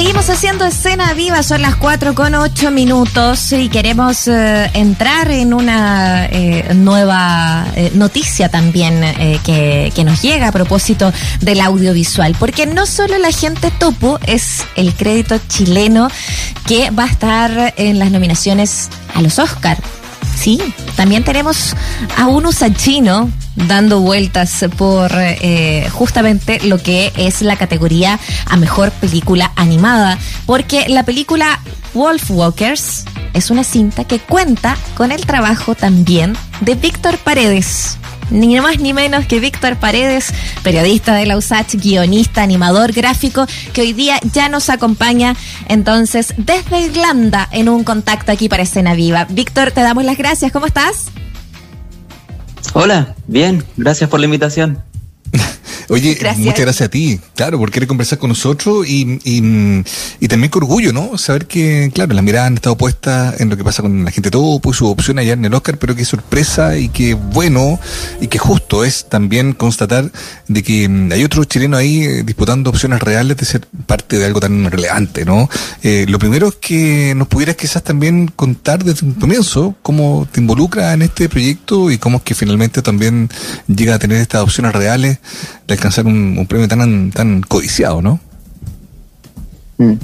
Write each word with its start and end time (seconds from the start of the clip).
Seguimos 0.00 0.30
haciendo 0.30 0.64
escena 0.64 1.12
viva, 1.12 1.42
son 1.42 1.60
las 1.60 1.76
4 1.76 2.14
con 2.14 2.34
8 2.34 2.70
minutos 2.70 3.52
y 3.52 3.68
queremos 3.68 4.28
eh, 4.28 4.70
entrar 4.72 5.30
en 5.30 5.52
una 5.52 6.24
eh, 6.24 6.72
nueva 6.74 7.66
eh, 7.76 7.90
noticia 7.92 8.48
también 8.48 9.02
que, 9.44 9.92
que, 9.94 10.04
nos 10.04 10.22
llega 10.22 10.48
a 10.48 10.52
propósito 10.52 11.12
del 11.42 11.60
audiovisual, 11.60 12.34
porque 12.38 12.64
no 12.64 12.86
solo 12.86 13.18
la 13.18 13.30
gente 13.30 13.70
topo 13.78 14.18
es 14.26 14.64
el 14.74 14.94
crédito 14.94 15.38
chileno 15.48 16.08
que 16.66 16.90
va 16.92 17.04
a 17.04 17.08
estar 17.08 17.74
en 17.76 17.98
las 17.98 18.10
nominaciones 18.10 18.88
a 19.14 19.20
los 19.20 19.38
Oscar. 19.38 19.76
Sí, 20.40 20.58
también 20.96 21.22
tenemos 21.22 21.76
a 22.16 22.26
un 22.26 22.46
usachino 22.46 23.30
dando 23.56 24.00
vueltas 24.00 24.64
por 24.78 25.10
eh, 25.14 25.86
justamente 25.92 26.60
lo 26.66 26.78
que 26.78 27.12
es 27.14 27.42
la 27.42 27.56
categoría 27.56 28.18
a 28.46 28.56
mejor 28.56 28.90
película 28.90 29.52
animada, 29.54 30.16
porque 30.46 30.88
la 30.88 31.02
película 31.02 31.60
Wolf 31.92 32.30
Walkers 32.30 33.04
es 33.34 33.50
una 33.50 33.64
cinta 33.64 34.04
que 34.04 34.18
cuenta 34.18 34.78
con 34.96 35.12
el 35.12 35.26
trabajo 35.26 35.74
también 35.74 36.34
de 36.62 36.74
Víctor 36.74 37.18
Paredes 37.18 37.98
ni 38.30 38.60
más 38.60 38.78
ni 38.78 38.92
menos 38.92 39.26
que 39.26 39.40
Víctor 39.40 39.76
Paredes, 39.76 40.32
periodista 40.62 41.14
de 41.14 41.26
la 41.26 41.36
USACH, 41.36 41.76
guionista, 41.76 42.42
animador 42.42 42.92
gráfico, 42.92 43.46
que 43.72 43.82
hoy 43.82 43.92
día 43.92 44.18
ya 44.32 44.48
nos 44.48 44.70
acompaña 44.70 45.36
entonces 45.68 46.34
desde 46.36 46.80
Irlanda 46.80 47.48
en 47.52 47.68
un 47.68 47.84
contacto 47.84 48.32
aquí 48.32 48.48
para 48.48 48.62
Escena 48.62 48.94
Viva. 48.94 49.26
Víctor, 49.28 49.72
te 49.72 49.80
damos 49.80 50.04
las 50.04 50.16
gracias, 50.16 50.52
¿cómo 50.52 50.66
estás? 50.66 51.06
Hola, 52.72 53.14
bien, 53.26 53.64
gracias 53.76 54.08
por 54.08 54.20
la 54.20 54.26
invitación. 54.26 54.89
Oye, 55.90 56.16
muchas 56.36 56.60
gracias 56.60 56.86
a 56.86 56.88
ti, 56.88 57.18
claro, 57.34 57.58
por 57.58 57.72
querer 57.72 57.88
conversar 57.88 58.20
con 58.20 58.28
nosotros 58.28 58.86
y, 58.88 59.18
y, 59.24 60.28
también 60.28 60.48
con 60.48 60.62
orgullo, 60.62 60.92
¿no? 60.92 61.18
Saber 61.18 61.46
que, 61.46 61.90
claro, 61.92 62.14
las 62.14 62.22
miradas 62.22 62.46
han 62.46 62.54
estado 62.54 62.76
puestas 62.76 63.40
en 63.40 63.50
lo 63.50 63.56
que 63.56 63.64
pasa 63.64 63.82
con 63.82 64.04
la 64.04 64.12
gente 64.12 64.30
todo, 64.30 64.60
pues 64.60 64.76
su 64.76 64.86
opción 64.86 65.18
allá 65.18 65.32
en 65.32 65.44
el 65.44 65.52
Oscar, 65.52 65.78
pero 65.78 65.96
qué 65.96 66.04
sorpresa 66.04 66.78
y 66.78 66.90
qué 66.90 67.14
bueno 67.14 67.80
y 68.20 68.28
qué 68.28 68.38
justo 68.38 68.84
es 68.84 69.08
también 69.08 69.52
constatar 69.52 70.12
de 70.46 70.62
que 70.62 70.88
mm, 70.88 71.10
hay 71.10 71.24
otros 71.24 71.48
chilenos 71.48 71.80
ahí 71.80 72.04
eh, 72.04 72.22
disputando 72.22 72.70
opciones 72.70 73.00
reales 73.00 73.36
de 73.36 73.44
ser 73.44 73.66
parte 73.86 74.16
de 74.16 74.26
algo 74.26 74.38
tan 74.38 74.70
relevante, 74.70 75.24
¿no? 75.24 75.50
Eh, 75.82 76.06
lo 76.08 76.20
primero 76.20 76.50
es 76.50 76.54
que 76.54 77.14
nos 77.16 77.26
pudieras 77.26 77.56
quizás 77.56 77.82
también 77.82 78.28
contar 78.28 78.84
desde 78.84 79.04
un 79.04 79.14
comienzo 79.14 79.74
cómo 79.82 80.28
te 80.30 80.40
involucra 80.40 80.92
en 80.92 81.02
este 81.02 81.28
proyecto 81.28 81.90
y 81.90 81.98
cómo 81.98 82.18
es 82.18 82.22
que 82.22 82.36
finalmente 82.36 82.80
también 82.80 83.28
llega 83.66 83.96
a 83.96 83.98
tener 83.98 84.18
estas 84.18 84.42
opciones 84.42 84.72
reales 84.72 85.18
de 85.66 85.79
alcanzar 85.80 86.06
un, 86.06 86.46
premio 86.46 86.68
tan, 86.68 87.10
tan 87.10 87.40
codiciado, 87.40 88.02
¿no? 88.02 88.20
Mm. 89.78 89.94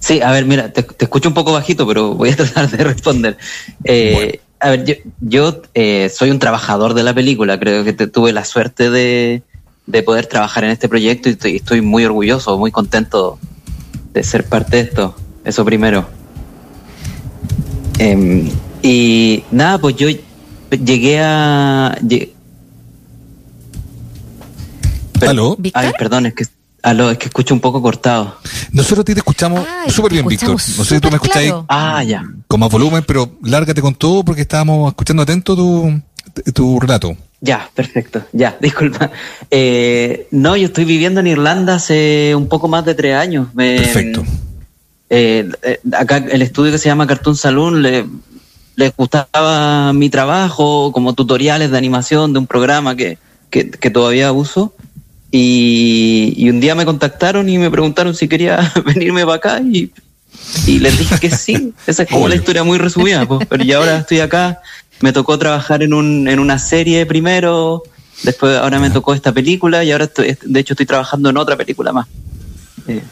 Sí, 0.00 0.22
a 0.22 0.30
ver, 0.30 0.46
mira, 0.46 0.72
te, 0.72 0.86
escucho 1.00 1.28
un 1.28 1.34
poco 1.34 1.52
bajito, 1.52 1.86
pero 1.86 2.14
voy 2.14 2.30
a 2.30 2.36
tratar 2.36 2.70
de 2.70 2.82
responder. 2.82 3.36
Eh, 3.84 4.40
a 4.58 4.70
ver, 4.70 4.84
yo, 4.84 4.94
yo 5.20 5.62
eh, 5.74 6.10
soy 6.12 6.30
un 6.30 6.38
trabajador 6.38 6.94
de 6.94 7.02
la 7.02 7.14
película, 7.14 7.58
creo 7.60 7.84
que 7.84 7.92
tuve 7.92 8.32
la 8.32 8.44
suerte 8.44 8.90
de, 8.90 9.42
poder 10.04 10.26
trabajar 10.26 10.64
en 10.64 10.70
este 10.70 10.88
proyecto 10.88 11.28
y 11.28 11.56
estoy, 11.56 11.80
muy 11.82 12.04
orgulloso, 12.04 12.56
muy 12.58 12.70
contento 12.70 13.38
de 14.12 14.22
ser 14.22 14.44
parte 14.44 14.76
de 14.78 14.82
esto, 14.84 15.14
eso 15.44 15.64
primero. 15.64 16.08
Em, 17.98 18.48
y 18.82 19.42
nada, 19.50 19.78
pues 19.78 19.96
yo 19.96 20.08
llegué 20.70 21.20
a... 21.20 21.98
¿Aló? 25.26 25.56
Ay, 25.74 25.92
perdón, 25.98 26.26
es 26.26 26.34
que 26.34 26.44
Aló, 26.82 27.10
es 27.10 27.18
que 27.18 27.26
escucho 27.26 27.54
un 27.54 27.60
poco 27.60 27.82
cortado. 27.82 28.36
Nosotros 28.70 29.00
a 29.00 29.04
ti 29.04 29.14
te 29.14 29.20
escuchamos 29.20 29.66
súper 29.88 30.12
bien, 30.12 30.26
Víctor. 30.26 30.50
No 30.50 30.58
sé 30.58 30.94
si 30.94 31.00
tú 31.00 31.08
me 31.08 31.16
escucháis 31.16 31.52
ah, 31.68 32.04
ya. 32.04 32.22
con 32.46 32.60
más 32.60 32.70
volumen, 32.70 33.02
pero 33.06 33.30
lárgate 33.42 33.82
con 33.82 33.94
todo 33.94 34.24
porque 34.24 34.42
estábamos 34.42 34.88
escuchando 34.88 35.22
atento 35.22 35.56
tu, 35.56 36.00
tu 36.54 36.78
relato. 36.78 37.16
Ya, 37.40 37.68
perfecto. 37.74 38.24
Ya, 38.32 38.56
disculpa. 38.60 39.10
Eh, 39.50 40.28
no, 40.30 40.56
yo 40.56 40.66
estoy 40.66 40.84
viviendo 40.84 41.20
en 41.20 41.26
Irlanda 41.26 41.74
hace 41.74 42.34
un 42.36 42.48
poco 42.48 42.68
más 42.68 42.84
de 42.84 42.94
tres 42.94 43.16
años. 43.16 43.48
perfecto. 43.54 44.24
Eh, 45.10 45.48
eh, 45.62 45.80
acá 45.92 46.18
el 46.18 46.42
estudio 46.42 46.70
que 46.70 46.78
se 46.78 46.90
llama 46.90 47.06
Cartoon 47.06 47.34
Saloon 47.34 47.80
le, 47.82 48.04
les 48.76 48.94
gustaba 48.94 49.92
mi 49.94 50.10
trabajo 50.10 50.92
como 50.92 51.14
tutoriales 51.14 51.70
de 51.70 51.78
animación 51.78 52.34
de 52.34 52.40
un 52.40 52.46
programa 52.46 52.94
que, 52.94 53.18
que, 53.50 53.70
que 53.70 53.90
todavía 53.90 54.30
uso. 54.32 54.74
Y, 55.30 56.48
un 56.48 56.60
día 56.60 56.74
me 56.74 56.84
contactaron 56.84 57.48
y 57.48 57.58
me 57.58 57.70
preguntaron 57.70 58.14
si 58.14 58.28
quería 58.28 58.72
venirme 58.84 59.24
para 59.24 59.36
acá 59.36 59.60
y, 59.60 59.90
les 60.66 60.98
dije 60.98 61.18
que 61.20 61.30
sí. 61.30 61.74
Esa 61.86 62.04
es 62.04 62.08
como 62.08 62.28
la 62.28 62.34
historia 62.34 62.64
muy 62.64 62.78
resumida. 62.78 63.26
Pero 63.48 63.64
ya 63.64 63.76
ahora 63.76 63.98
estoy 63.98 64.20
acá. 64.20 64.60
Me 65.00 65.12
tocó 65.12 65.38
trabajar 65.38 65.82
en, 65.82 65.94
un, 65.94 66.28
en 66.28 66.38
una 66.38 66.58
serie 66.58 67.06
primero, 67.06 67.84
después 68.24 68.56
ahora 68.56 68.80
me 68.80 68.90
tocó 68.90 69.14
esta 69.14 69.32
película 69.32 69.84
y 69.84 69.92
ahora 69.92 70.04
estoy, 70.04 70.36
de 70.42 70.60
hecho 70.60 70.72
estoy 70.72 70.86
trabajando 70.86 71.30
en 71.30 71.36
otra 71.36 71.56
película 71.56 71.92
más. 71.92 72.08
Eh, 72.88 73.02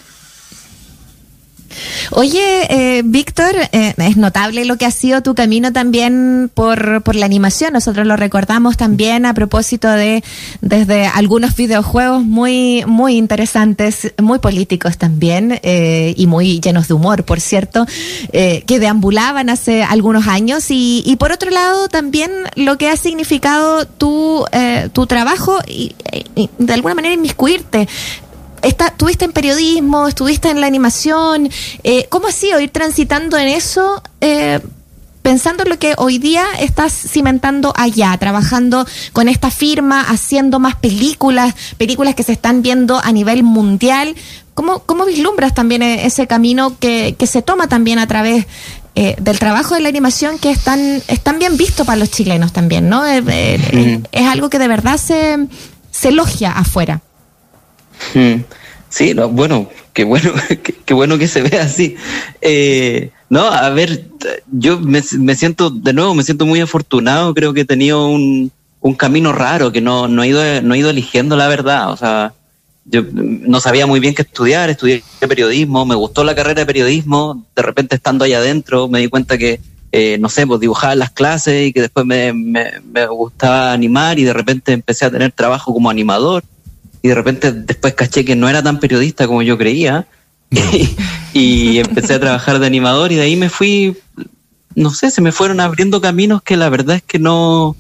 Oye, 2.11 2.67
eh, 2.71 3.03
Víctor, 3.05 3.55
eh, 3.73 3.95
es 3.97 4.17
notable 4.17 4.65
lo 4.65 4.77
que 4.77 4.87
ha 4.87 4.91
sido 4.91 5.23
tu 5.23 5.35
camino 5.35 5.73
también 5.73 6.51
por, 6.53 7.03
por 7.03 7.15
la 7.15 7.27
animación. 7.27 7.73
Nosotros 7.73 8.07
lo 8.07 8.17
recordamos 8.17 8.77
también 8.77 9.27
a 9.27 9.35
propósito 9.35 9.89
de 9.89 10.23
desde 10.61 11.07
algunos 11.07 11.57
videojuegos 11.57 12.25
muy, 12.25 12.85
muy 12.87 13.17
interesantes, 13.17 14.13
muy 14.21 14.39
políticos 14.39 14.99
también 14.99 15.61
eh, 15.63 16.15
y 16.17 16.27
muy 16.27 16.61
llenos 16.61 16.89
de 16.89 16.95
humor, 16.95 17.25
por 17.25 17.41
cierto, 17.41 17.87
eh, 18.33 18.63
que 18.67 18.79
deambulaban 18.79 19.51
hace 19.51 19.83
algunos 19.83 20.29
años. 20.29 20.71
Y, 20.71 21.03
y 21.05 21.17
por 21.17 21.33
otro 21.33 21.51
lado, 21.51 21.89
también 21.89 22.31
lo 22.55 22.79
que 22.79 22.89
ha 22.89 22.97
significado 22.97 23.87
tu, 23.87 24.45
eh, 24.53 24.89
tu 24.93 25.07
trabajo 25.07 25.59
y, 25.67 25.95
y 26.35 26.51
de 26.59 26.73
alguna 26.73 26.95
manera 26.95 27.15
inmiscuirte 27.15 27.89
estuviste 28.63 29.25
en 29.25 29.33
periodismo, 29.33 30.09
estuviste 30.09 30.51
en 30.51 30.61
la 30.61 30.67
animación. 30.67 31.51
Eh, 31.85 32.07
¿Cómo 32.09 32.29
ha 32.29 32.33
sido 32.33 32.61
ir 32.61 32.71
transitando 32.71 33.37
en 33.37 33.49
eso? 33.49 34.03
Eh, 34.21 34.61
pensando 35.23 35.65
en 35.65 35.71
lo 35.71 35.79
que 35.79 35.95
hoy 35.99 36.19
día 36.19 36.45
estás 36.61 36.93
cimentando 36.93 37.73
allá, 37.77 38.17
trabajando 38.19 38.87
con 39.13 39.29
esta 39.29 39.51
firma, 39.51 40.03
haciendo 40.03 40.61
más 40.61 40.77
películas, 40.77 41.55
películas 41.79 42.15
que 42.15 42.23
se 42.23 42.33
están 42.33 42.63
viendo 42.63 43.01
a 43.03 43.11
nivel 43.13 43.43
mundial. 43.43 44.15
¿Cómo, 44.55 44.81
cómo 44.81 45.05
vislumbras 45.05 45.53
también 45.53 45.83
e-, 45.83 46.07
ese 46.07 46.27
camino 46.27 46.79
que, 46.79 47.17
que 47.19 47.27
se 47.27 47.43
toma 47.43 47.69
también 47.69 47.99
a 47.99 48.07
través 48.07 48.47
eh, 48.99 49.15
del 49.21 49.39
trabajo 49.39 49.75
de 49.75 49.81
la 49.83 49.91
animación 49.91 50.39
que 50.39 50.51
es 50.51 50.65
tan, 50.65 50.81
es 50.81 51.21
tan 51.21 51.39
bien 51.39 51.59
visto 51.59 51.85
para 51.85 51.97
los 51.97 52.11
chilenos 52.11 52.55
también, 52.55 52.89
¿no? 52.89 53.05
Es 53.05 54.27
algo 54.27 54.49
que 54.49 54.59
de 54.59 54.69
verdad 54.69 54.97
se, 54.97 55.37
se 55.91 56.09
elogia 56.09 56.53
afuera. 56.53 57.03
Hmm. 58.15 58.43
Sí, 58.89 59.15
no, 59.15 59.29
bueno, 59.29 59.69
qué 59.93 60.05
bueno, 60.05 60.33
qué, 60.87 60.95
bueno 60.95 61.19
que 61.19 61.29
se 61.29 61.43
vea 61.43 61.65
así. 61.65 61.97
Eh, 62.41 63.11
no, 63.29 63.41
a 63.41 63.69
ver, 63.71 64.07
yo 64.51 64.81
me, 64.81 65.03
siento, 65.03 65.71
de 65.71 65.93
nuevo, 65.93 66.15
me 66.15 66.23
siento 66.23 66.47
muy 66.47 66.61
afortunado, 66.61 67.35
creo 67.35 67.53
que 67.53 67.63
he 67.63 67.65
tenido 67.65 68.07
un, 68.09 68.53
un 68.81 68.95
camino 68.95 69.33
raro, 69.33 69.73
que 69.73 69.81
no, 69.81 70.09
no, 70.09 70.23
he 70.23 70.29
ido, 70.29 70.63
no 70.63 70.75
he 70.75 70.79
ido 70.79 70.91
eligiendo 70.91 71.37
la 71.37 71.49
verdad, 71.49 71.91
o 71.91 71.97
sea, 71.97 72.33
yo 72.85 73.03
no 73.13 73.61
sabía 73.61 73.87
muy 73.87 73.99
bien 73.99 74.15
qué 74.15 74.23
estudiar, 74.23 74.71
estudié 74.71 75.03
periodismo, 75.29 75.85
me 75.85 75.97
gustó 75.97 76.23
la 76.23 76.37
carrera 76.37 76.61
de 76.61 76.67
periodismo, 76.67 77.45
de 77.57 77.63
repente 77.63 77.97
estando 77.97 78.25
allá 78.25 78.39
adentro 78.39 78.87
me 78.89 79.01
di 79.01 79.09
cuenta 79.09 79.37
que, 79.37 79.61
eh, 79.91 80.19
no 80.19 80.29
sé, 80.29 80.47
pues 80.47 80.61
dibujaba 80.61 80.95
las 80.95 81.11
clases 81.11 81.69
y 81.69 81.73
que 81.73 81.81
después 81.81 82.07
me, 82.07 82.33
me 82.33 83.07
gustaba 83.09 83.73
animar 83.73 84.19
y 84.19 84.25
de 84.25 84.33
repente 84.33 84.73
empecé 84.73 85.05
a 85.05 85.11
tener 85.11 85.33
trabajo 85.33 85.73
como 85.73 85.91
animador 85.91 86.45
y 87.03 87.09
de 87.09 87.15
repente 87.15 87.53
después 87.53 87.95
caché 87.95 88.25
que 88.25 88.37
no 88.37 88.49
era 88.49 88.63
tan 88.63 88.81
periodista 88.81 89.27
como 89.27 89.43
yo 89.43 89.57
creía 89.59 90.07
y, 91.33 91.79
empecé 91.79 92.15
a 92.15 92.21
trabajar 92.21 92.59
de 92.59 92.67
animador 92.67 93.13
y 93.13 93.17
de 93.17 93.23
ahí 93.23 93.37
me 93.37 93.49
fui, 93.49 93.97
no 94.75 94.91
sé, 94.91 95.11
se 95.11 95.21
me 95.21 95.33
fueron 95.33 95.61
abriendo 95.61 96.01
caminos 96.01 96.43
que 96.43 96.57
la 96.57 96.69
verdad 96.69 96.97
es 96.97 97.03
que 97.03 97.19
no, 97.19 97.77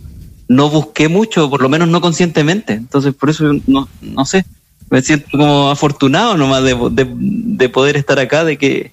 no 0.48 0.70
busqué 0.70 1.08
mucho, 1.08 1.48
por 1.48 1.62
lo 1.62 1.68
menos 1.68 1.88
no 1.88 2.00
conscientemente. 2.00 2.74
Entonces 2.74 3.14
por 3.14 3.30
eso 3.30 3.44
no, 3.66 3.88
no 4.00 4.24
sé, 4.24 4.44
me 4.90 5.02
siento 5.02 5.28
como 5.32 5.70
afortunado 5.70 6.36
nomás 6.36 6.62
de, 6.62 6.76
de, 7.10 7.68
poder 7.68 7.96
estar 7.96 8.18
acá, 8.18 8.44
de 8.44 8.56
que, 8.56 8.92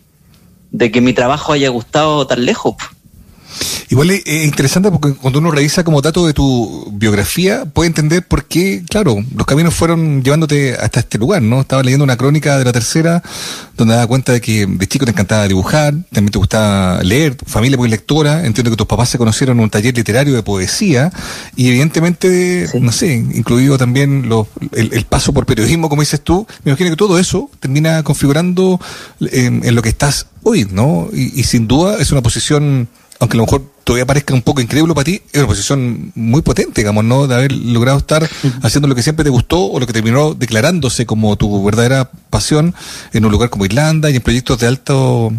de 0.71 0.91
que 0.91 1.01
mi 1.01 1.13
trabajo 1.13 1.53
haya 1.53 1.69
gustado 1.69 2.25
tan 2.27 2.45
lejos. 2.45 2.75
Igual 3.93 4.09
es, 4.09 4.25
interesante 4.25 4.89
porque 4.89 5.13
cuando 5.13 5.37
uno 5.37 5.51
revisa 5.51 5.83
como 5.83 6.01
dato 6.01 6.25
de 6.25 6.33
tu 6.33 6.91
biografía, 6.93 7.65
puede 7.65 7.89
entender 7.89 8.27
por 8.27 8.45
qué, 8.45 8.83
claro, 8.89 9.23
los 9.35 9.45
caminos 9.45 9.75
fueron 9.75 10.23
llevándote 10.23 10.73
hasta 10.73 11.01
este 11.01 11.19
lugar, 11.19 11.43
¿no? 11.43 11.61
Estaba 11.61 11.83
leyendo 11.83 12.03
una 12.03 12.17
crónica 12.17 12.57
de 12.57 12.65
la 12.65 12.71
tercera, 12.71 13.21
donde 13.77 13.93
daba 13.93 14.07
cuenta 14.07 14.33
de 14.33 14.41
que 14.41 14.65
de 14.65 14.87
chico 14.87 15.05
te 15.05 15.11
encantaba 15.11 15.47
dibujar, 15.47 15.93
también 16.11 16.31
te 16.31 16.39
gustaba 16.39 17.03
leer, 17.03 17.35
tu 17.35 17.45
familia 17.45 17.77
muy 17.77 17.87
lectora, 17.87 18.47
entiendo 18.47 18.71
que 18.71 18.77
tus 18.77 18.87
papás 18.87 19.09
se 19.09 19.19
conocieron 19.19 19.59
en 19.59 19.65
un 19.65 19.69
taller 19.69 19.95
literario 19.95 20.33
de 20.33 20.41
poesía, 20.41 21.11
y 21.55 21.67
evidentemente, 21.67 22.67
no 22.81 22.91
sé, 22.91 23.13
incluido 23.13 23.77
también 23.77 24.27
el, 24.71 25.05
paso 25.05 25.33
por 25.33 25.45
periodismo, 25.45 25.87
como 25.87 26.01
dices 26.01 26.19
tú, 26.19 26.47
me 26.63 26.71
imagino 26.71 26.89
que 26.89 26.95
todo 26.95 27.19
eso 27.19 27.47
termina 27.59 28.01
configurando 28.01 28.81
en, 29.19 29.63
en 29.63 29.75
lo 29.75 29.83
que 29.83 29.89
estás 29.89 30.25
hoy, 30.43 30.67
¿no? 30.69 31.09
Y, 31.13 31.43
sin 31.43 31.67
duda 31.67 31.97
es 31.99 32.11
una 32.11 32.21
posición, 32.21 32.87
aunque 33.23 33.37
a 33.37 33.39
lo 33.39 33.45
mejor 33.45 33.61
todavía 33.85 34.05
parezca 34.05 34.33
un 34.33 34.41
poco 34.41 34.59
increíble 34.59 34.93
para 34.93 35.05
ti, 35.05 35.21
es 35.31 35.39
una 35.39 35.47
posición 35.47 36.11
muy 36.13 36.41
potente, 36.41 36.81
digamos, 36.81 37.05
¿no? 37.05 37.25
De 37.25 37.35
haber 37.35 37.53
logrado 37.53 37.97
estar 37.97 38.27
haciendo 38.61 38.89
lo 38.89 38.95
que 38.95 39.01
siempre 39.01 39.23
te 39.23 39.29
gustó 39.29 39.65
o 39.65 39.79
lo 39.79 39.87
que 39.87 39.93
terminó 39.93 40.33
declarándose 40.33 41.05
como 41.05 41.35
tu 41.37 41.63
verdadera 41.63 42.11
pasión 42.29 42.75
en 43.13 43.25
un 43.25 43.31
lugar 43.31 43.49
como 43.49 43.65
Irlanda 43.65 44.09
y 44.09 44.17
en 44.17 44.21
proyectos 44.21 44.59
de 44.59 44.67
alta 44.67 44.93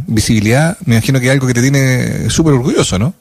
visibilidad. 0.07 0.79
Me 0.87 0.95
imagino 0.95 1.21
que 1.21 1.27
es 1.27 1.33
algo 1.33 1.47
que 1.47 1.53
te 1.53 1.61
tiene 1.61 2.31
súper 2.31 2.55
orgulloso, 2.55 2.99
¿no? 2.99 3.15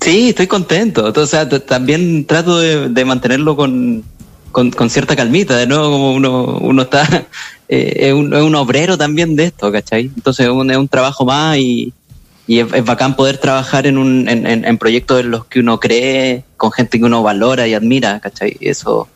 Sí, 0.00 0.28
estoy 0.28 0.46
contento. 0.46 1.10
O 1.14 1.26
sea, 1.26 1.48
también 1.48 2.26
trato 2.26 2.58
de, 2.58 3.04
mantenerlo 3.06 3.56
con, 3.56 4.04
con, 4.52 4.90
cierta 4.90 5.16
calmita. 5.16 5.56
De 5.56 5.66
nuevo, 5.66 5.90
como 5.90 6.12
uno, 6.12 6.58
uno 6.60 6.82
está 6.82 7.26
eh, 7.68 7.94
es, 7.96 8.12
un, 8.12 8.34
es, 8.34 8.42
un, 8.42 8.54
obrero 8.54 8.98
también 8.98 9.36
de 9.36 9.46
esto, 9.46 9.72
¿cachai? 9.72 10.10
Entonces 10.14 10.46
es 10.46 10.52
un, 10.52 10.70
es 10.70 10.76
un 10.76 10.88
trabajo 10.88 11.24
más 11.24 11.56
y, 11.56 11.94
y 12.48 12.60
es, 12.60 12.84
bacán 12.84 13.14
poder 13.14 13.36
trabajar 13.38 13.86
en, 13.86 13.98
un, 13.98 14.28
en, 14.28 14.46
en, 14.46 14.78
proyectos 14.78 15.20
en 15.20 15.30
los 15.30 15.44
que 15.44 15.60
uno 15.60 15.78
cree, 15.78 16.44
con 16.56 16.72
gente 16.72 16.98
que 16.98 17.04
uno 17.04 17.22
valora 17.22 17.68
y 17.68 17.74
admira, 17.74 18.18
¿cachai? 18.20 18.56
Eso, 18.60 19.06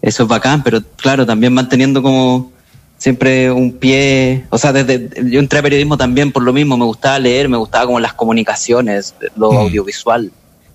eso 0.00 0.22
es 0.22 0.28
bacán, 0.28 0.62
pero 0.62 0.80
claro, 0.96 1.26
también 1.26 1.52
manteniendo 1.52 2.00
como 2.00 2.52
siempre 2.96 3.50
un 3.50 3.72
pie, 3.72 4.46
o 4.50 4.56
sea, 4.56 4.72
desde 4.72 5.10
yo 5.30 5.40
entré 5.40 5.58
a 5.58 5.62
periodismo 5.62 5.96
también 5.96 6.30
por 6.30 6.44
lo 6.44 6.52
mismo, 6.52 6.76
me 6.76 6.84
gustaba 6.84 7.18
leer, 7.18 7.48
me 7.48 7.56
gustaba 7.56 7.86
como 7.86 7.98
las 7.98 8.14
comunicaciones, 8.14 9.14
lo 9.36 9.52
mm. 9.52 9.56
audiovisual 9.56 10.30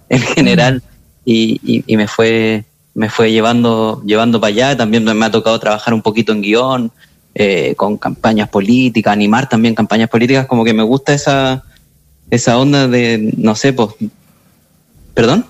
en 0.09 0.21
general, 0.21 0.83
y, 1.23 1.61
y, 1.63 1.83
y 1.87 1.97
me 1.97 2.07
fue 2.07 2.65
me 2.93 3.09
fue 3.09 3.31
llevando, 3.31 4.01
llevando 4.05 4.39
para 4.39 4.49
allá. 4.49 4.77
También 4.77 5.03
me 5.03 5.25
ha 5.25 5.31
tocado 5.31 5.59
trabajar 5.59 5.93
un 5.93 6.01
poquito 6.01 6.31
en 6.31 6.41
guion, 6.41 6.91
eh, 7.35 7.75
con 7.75 7.97
campañas 7.97 8.49
políticas, 8.49 9.11
animar 9.11 9.47
también 9.47 9.75
campañas 9.75 10.09
políticas, 10.09 10.47
como 10.47 10.63
que 10.63 10.73
me 10.73 10.83
gusta 10.83 11.13
esa, 11.13 11.63
esa 12.29 12.57
onda 12.57 12.87
de, 12.87 13.33
no 13.37 13.55
sé, 13.55 13.73
pues, 13.73 13.89
¿perdón? 15.13 15.45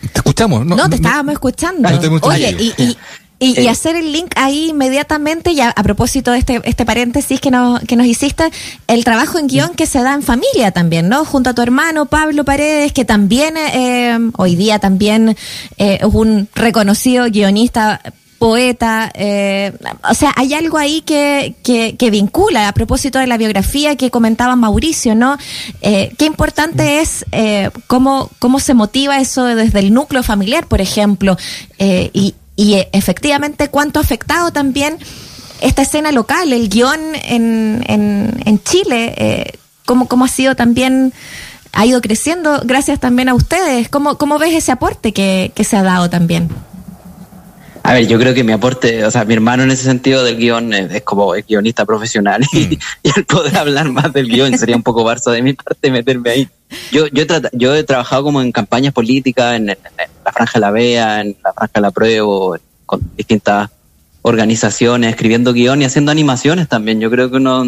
Te 0.00 0.18
escuchamos, 0.18 0.66
¿no? 0.66 0.76
No, 0.76 0.88
te 0.88 0.96
estábamos 0.96 1.32
escuchando. 1.34 1.88
Oye, 2.22 2.56
y, 2.58 2.96
y, 3.38 3.60
y, 3.60 3.68
hacer 3.68 3.96
el 3.96 4.12
link 4.12 4.32
ahí 4.36 4.70
inmediatamente, 4.70 5.54
ya 5.54 5.70
a 5.70 5.82
propósito 5.82 6.30
de 6.30 6.38
este, 6.38 6.60
este 6.64 6.84
paréntesis 6.84 7.40
que 7.40 7.50
nos, 7.50 7.80
que 7.80 7.96
nos 7.96 8.06
hiciste, 8.06 8.50
el 8.86 9.04
trabajo 9.04 9.38
en 9.38 9.48
guion 9.48 9.74
que 9.74 9.86
se 9.86 10.00
da 10.00 10.14
en 10.14 10.22
familia 10.22 10.70
también, 10.70 11.08
¿no? 11.08 11.24
Junto 11.24 11.50
a 11.50 11.54
tu 11.54 11.62
hermano 11.62 12.06
Pablo 12.06 12.44
Paredes, 12.44 12.92
que 12.92 13.04
también 13.04 13.56
eh, 13.56 14.18
hoy 14.36 14.54
día 14.54 14.78
también 14.78 15.36
eh, 15.78 15.98
es 16.00 16.14
un 16.14 16.48
reconocido 16.54 17.26
guionista 17.30 18.00
poeta, 18.42 19.08
eh, 19.14 19.72
o 20.10 20.14
sea, 20.14 20.32
hay 20.34 20.52
algo 20.52 20.76
ahí 20.76 21.02
que, 21.02 21.54
que, 21.62 21.94
que, 21.96 22.10
vincula 22.10 22.66
a 22.66 22.74
propósito 22.74 23.20
de 23.20 23.28
la 23.28 23.36
biografía 23.36 23.94
que 23.94 24.10
comentaba 24.10 24.56
Mauricio, 24.56 25.14
¿no? 25.14 25.38
Eh, 25.80 26.12
qué 26.18 26.24
importante 26.24 26.98
es 26.98 27.24
eh, 27.30 27.70
cómo, 27.86 28.32
cómo 28.40 28.58
se 28.58 28.74
motiva 28.74 29.20
eso 29.20 29.44
desde 29.44 29.78
el 29.78 29.94
núcleo 29.94 30.24
familiar, 30.24 30.66
por 30.66 30.80
ejemplo, 30.80 31.36
eh, 31.78 32.10
y, 32.14 32.34
y 32.56 32.84
efectivamente 32.90 33.68
cuánto 33.68 34.00
ha 34.00 34.02
afectado 34.02 34.50
también 34.50 34.98
esta 35.60 35.82
escena 35.82 36.10
local, 36.10 36.52
el 36.52 36.68
guion 36.68 36.98
en, 37.22 37.84
en, 37.86 38.60
Chile, 38.64 39.14
eh, 39.18 39.52
cómo, 39.86 40.08
cómo 40.08 40.24
ha 40.24 40.28
sido 40.28 40.56
también, 40.56 41.12
ha 41.72 41.86
ido 41.86 42.00
creciendo 42.00 42.60
gracias 42.64 42.98
también 42.98 43.28
a 43.28 43.34
ustedes. 43.34 43.88
¿Cómo, 43.88 44.18
cómo 44.18 44.40
ves 44.40 44.52
ese 44.52 44.72
aporte 44.72 45.12
que, 45.12 45.52
que 45.54 45.62
se 45.62 45.76
ha 45.76 45.84
dado 45.84 46.10
también? 46.10 46.48
A 47.84 47.94
ver, 47.94 48.06
yo 48.06 48.18
creo 48.18 48.32
que 48.32 48.44
mi 48.44 48.52
aporte, 48.52 49.04
o 49.04 49.10
sea, 49.10 49.24
mi 49.24 49.34
hermano 49.34 49.64
en 49.64 49.70
ese 49.70 49.84
sentido 49.84 50.22
del 50.22 50.36
guion 50.36 50.72
es, 50.72 51.02
como 51.02 51.34
el 51.34 51.42
guionista 51.42 51.84
profesional 51.84 52.42
y, 52.52 52.66
mm. 52.66 52.72
y, 53.02 53.10
el 53.16 53.24
poder 53.24 53.56
hablar 53.56 53.90
más 53.90 54.12
del 54.12 54.28
guion 54.28 54.56
sería 54.56 54.76
un 54.76 54.82
poco 54.82 55.02
barzo 55.02 55.32
de 55.32 55.42
mi 55.42 55.52
parte 55.54 55.90
meterme 55.90 56.30
ahí. 56.30 56.48
Yo, 56.92 57.06
yo, 57.08 57.24
he 57.24 57.26
yo 57.52 57.74
he 57.74 57.82
trabajado 57.82 58.22
como 58.22 58.40
en 58.40 58.52
campañas 58.52 58.92
políticas, 58.92 59.56
en, 59.56 59.66
la 59.66 60.32
Franja 60.32 60.52
de 60.54 60.60
la 60.60 60.70
Vea, 60.70 61.20
en 61.20 61.36
la 61.42 61.52
Franja 61.52 61.72
de 61.74 61.80
la 61.80 61.90
Prueba, 61.90 62.58
con 62.86 63.00
distintas 63.16 63.70
organizaciones, 64.22 65.10
escribiendo 65.10 65.52
guion 65.52 65.82
y 65.82 65.84
haciendo 65.84 66.12
animaciones 66.12 66.68
también. 66.68 67.00
Yo 67.00 67.10
creo 67.10 67.30
que 67.30 67.36
uno, 67.36 67.62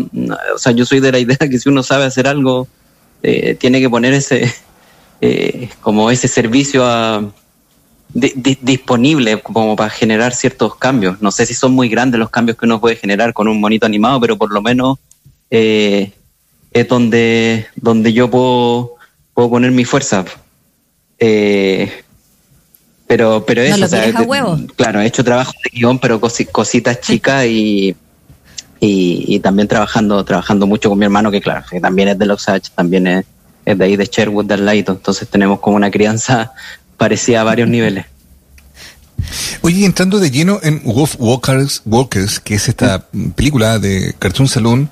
o 0.55 0.59
sea, 0.59 0.73
yo 0.73 0.87
soy 0.87 1.01
de 1.01 1.11
la 1.11 1.19
idea 1.19 1.37
que 1.37 1.59
si 1.59 1.69
uno 1.69 1.83
sabe 1.83 2.05
hacer 2.05 2.29
algo, 2.29 2.69
eh, 3.23 3.57
tiene 3.57 3.81
que 3.81 3.91
poner 3.91 4.15
ese, 4.15 4.55
eh, 5.21 5.69
como 5.81 6.11
ese 6.11 6.29
servicio 6.29 6.87
a 6.87 7.25
disponible 8.13 9.41
como 9.41 9.75
para 9.75 9.91
generar 9.91 10.35
ciertos 10.35 10.77
cambios. 10.77 11.21
No 11.21 11.31
sé 11.31 11.47
si 11.47 11.55
son 11.55 11.73
muy 11.73 11.89
grandes 11.89 12.21
los 12.21 12.31
cambios 12.31 12.57
que 12.57 12.67
uno 12.67 12.81
puede 12.81 12.97
generar 12.97 13.33
con 13.33 13.49
un 13.49 13.61
monito 13.61 13.87
animado, 13.87 14.21
pero 14.21 14.37
por 14.37 14.53
lo 14.53 14.63
menos 14.63 14.99
eh, 15.51 16.13
es 16.73 16.89
donde, 16.89 17.67
donde 17.77 18.13
yo 18.13 18.31
puedo, 18.31 18.95
puedo 19.33 19.51
poner 19.51 19.73
mi 19.73 19.85
fuerza. 19.85 20.25
Eh, 21.19 21.91
pero, 23.07 23.45
pero 23.47 23.63
eso, 23.63 23.87
claro, 24.77 25.01
he 25.01 25.07
hecho 25.07 25.23
trabajo 25.23 25.53
de 25.63 25.79
guion, 25.79 25.99
pero 25.99 26.21
cositas 26.21 27.01
chicas 27.01 27.47
y, 27.47 27.95
y, 28.81 29.39
también 29.41 29.69
trabajando, 29.69 30.25
trabajando 30.25 30.67
mucho 30.67 30.89
con 30.89 30.99
mi 30.99 31.05
hermano, 31.05 31.31
que 31.31 31.41
claro, 31.41 31.65
que 31.71 31.81
también 31.81 32.09
es 32.09 32.19
de 32.19 32.27
los 32.27 32.49
H, 32.49 32.73
también 32.75 33.07
es, 33.07 33.27
es 33.65 33.79
de 33.79 33.85
ahí 33.85 33.97
de 33.97 34.07
Sherwood, 34.07 34.47
del 34.47 34.65
Light, 34.65 34.89
entonces 34.89 35.29
tenemos 35.29 35.61
como 35.61 35.77
una 35.77 35.91
crianza 35.91 36.53
parecía 36.97 37.41
a 37.41 37.45
varios 37.45 37.69
niveles. 37.69 38.07
Oye, 39.63 39.87
entrando 39.87 40.19
de 40.19 40.31
lleno 40.31 40.61
en 40.63 40.83
Wolf 40.85 41.17
Walkers, 41.19 41.83
Walkers 41.87 42.41
que 42.41 42.55
es 42.57 42.69
esta 42.69 43.07
película 43.35 43.79
de 43.79 44.15
Cartoon 44.19 44.49
Saloon, 44.49 44.91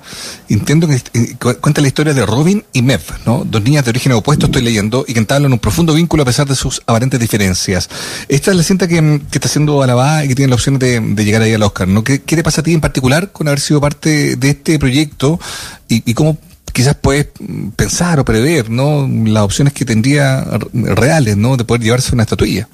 entiendo 0.49 0.87
que 0.87 0.95
eh, 0.95 1.35
cuenta 1.37 1.81
la 1.81 1.87
historia 1.87 2.13
de 2.13 2.25
Robin 2.25 2.63
y 2.73 2.81
Mev, 2.81 3.01
¿no? 3.25 3.43
Dos 3.45 3.61
niñas 3.61 3.85
de 3.85 3.91
origen 3.91 4.13
opuesto, 4.13 4.47
estoy 4.47 4.63
leyendo, 4.63 5.05
y 5.07 5.13
que 5.13 5.19
entablan 5.19 5.53
un 5.53 5.59
profundo 5.59 5.93
vínculo 5.93 6.23
a 6.23 6.25
pesar 6.25 6.47
de 6.47 6.55
sus 6.55 6.81
aparentes 6.87 7.19
diferencias. 7.19 7.89
Esta 8.27 8.51
es 8.51 8.57
la 8.57 8.63
cinta 8.63 8.87
que, 8.87 9.21
está 9.31 9.47
siendo 9.47 9.83
alabada 9.83 10.25
y 10.25 10.29
que 10.29 10.35
tiene 10.35 10.49
la 10.49 10.55
opción 10.55 10.79
de, 10.79 11.01
llegar 11.23 11.43
ahí 11.43 11.53
al 11.53 11.63
Oscar, 11.63 11.87
¿no? 11.87 12.03
¿Qué, 12.03 12.21
¿Qué, 12.21 12.35
te 12.35 12.43
pasa 12.43 12.61
a 12.61 12.63
ti 12.63 12.73
en 12.73 12.81
particular 12.81 13.31
con 13.31 13.47
haber 13.47 13.59
sido 13.59 13.79
parte 13.79 14.35
de 14.35 14.49
este 14.49 14.79
proyecto 14.79 15.39
y, 15.87 16.09
y 16.09 16.13
cómo 16.15 16.37
quizás 16.73 16.95
puedes 16.95 17.27
pensar 17.75 18.19
o 18.19 18.25
prever, 18.25 18.69
¿no? 18.69 19.07
Las 19.07 19.43
opciones 19.43 19.73
que 19.73 19.85
tendría 19.85 20.43
reales, 20.73 21.37
¿no? 21.37 21.55
De 21.55 21.63
poder 21.63 21.83
llevarse 21.83 22.13
una 22.13 22.23
estatuilla. 22.23 22.67